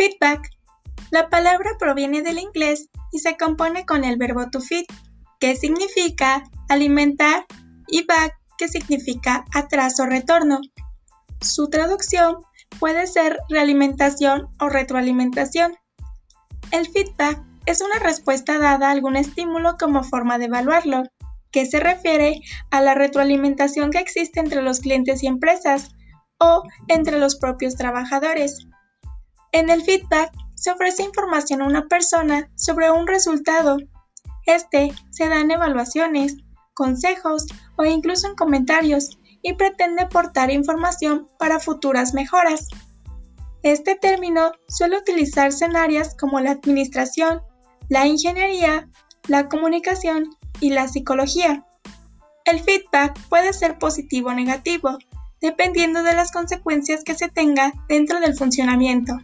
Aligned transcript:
Feedback. 0.00 0.48
La 1.10 1.28
palabra 1.28 1.72
proviene 1.78 2.22
del 2.22 2.38
inglés 2.38 2.88
y 3.12 3.18
se 3.18 3.36
compone 3.36 3.84
con 3.84 4.02
el 4.02 4.16
verbo 4.16 4.48
to 4.48 4.58
feed, 4.58 4.86
que 5.40 5.56
significa 5.56 6.42
alimentar, 6.70 7.44
y 7.86 8.06
back, 8.06 8.34
que 8.56 8.68
significa 8.68 9.44
atrás 9.52 10.00
o 10.00 10.06
retorno. 10.06 10.62
Su 11.42 11.68
traducción 11.68 12.36
puede 12.78 13.06
ser 13.06 13.40
realimentación 13.50 14.48
o 14.58 14.70
retroalimentación. 14.70 15.76
El 16.70 16.88
feedback 16.88 17.44
es 17.66 17.82
una 17.82 17.98
respuesta 17.98 18.58
dada 18.58 18.88
a 18.88 18.92
algún 18.92 19.16
estímulo 19.16 19.76
como 19.78 20.02
forma 20.02 20.38
de 20.38 20.46
evaluarlo, 20.46 21.02
que 21.52 21.66
se 21.66 21.78
refiere 21.78 22.40
a 22.70 22.80
la 22.80 22.94
retroalimentación 22.94 23.90
que 23.90 23.98
existe 23.98 24.40
entre 24.40 24.62
los 24.62 24.80
clientes 24.80 25.22
y 25.22 25.26
empresas 25.26 25.94
o 26.38 26.62
entre 26.88 27.18
los 27.18 27.36
propios 27.36 27.74
trabajadores. 27.76 28.66
En 29.52 29.68
el 29.68 29.82
feedback 29.82 30.32
se 30.54 30.70
ofrece 30.70 31.02
información 31.02 31.62
a 31.62 31.66
una 31.66 31.88
persona 31.88 32.50
sobre 32.54 32.90
un 32.90 33.06
resultado. 33.06 33.78
Este 34.46 34.92
se 35.10 35.28
da 35.28 35.40
en 35.40 35.50
evaluaciones, 35.50 36.36
consejos 36.74 37.46
o 37.76 37.84
incluso 37.84 38.28
en 38.28 38.36
comentarios 38.36 39.18
y 39.42 39.54
pretende 39.54 40.02
aportar 40.02 40.50
información 40.50 41.28
para 41.38 41.58
futuras 41.58 42.14
mejoras. 42.14 42.68
Este 43.62 43.94
término 43.94 44.52
suele 44.68 44.98
utilizarse 44.98 45.64
en 45.64 45.76
áreas 45.76 46.14
como 46.14 46.40
la 46.40 46.52
administración, 46.52 47.42
la 47.88 48.06
ingeniería, 48.06 48.88
la 49.26 49.48
comunicación 49.48 50.30
y 50.60 50.70
la 50.70 50.88
psicología. 50.88 51.66
El 52.44 52.60
feedback 52.60 53.18
puede 53.28 53.52
ser 53.52 53.78
positivo 53.78 54.30
o 54.30 54.34
negativo, 54.34 54.96
dependiendo 55.40 56.02
de 56.02 56.14
las 56.14 56.32
consecuencias 56.32 57.04
que 57.04 57.14
se 57.14 57.28
tenga 57.28 57.72
dentro 57.88 58.20
del 58.20 58.36
funcionamiento. 58.36 59.18